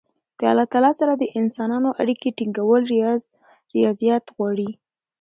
[0.39, 2.81] د الله تعالی سره د انسانانو اړیکي ټینګول
[3.87, 4.69] رياضت غواړي.